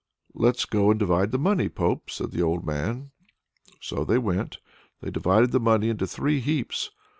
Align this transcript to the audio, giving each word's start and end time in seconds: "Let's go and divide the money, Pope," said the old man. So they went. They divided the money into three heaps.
"Let's 0.33 0.65
go 0.65 0.89
and 0.89 0.99
divide 0.99 1.29
the 1.31 1.37
money, 1.37 1.69
Pope," 1.69 2.09
said 2.09 2.31
the 2.31 2.41
old 2.41 2.65
man. 2.65 3.11
So 3.79 4.03
they 4.03 4.17
went. 4.17 4.57
They 5.01 5.11
divided 5.11 5.51
the 5.51 5.59
money 5.59 5.89
into 5.89 6.07
three 6.07 6.39
heaps. 6.39 6.89